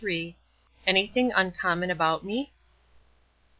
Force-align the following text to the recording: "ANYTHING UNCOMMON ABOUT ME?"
"ANYTHING 0.87 1.31
UNCOMMON 1.31 1.91
ABOUT 1.91 2.25
ME?" 2.25 2.51